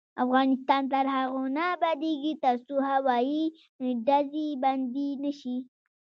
[0.23, 3.43] افغانستان تر هغو نه ابادیږي، ترڅو هوایي
[4.07, 5.57] ډزې بندې نشي.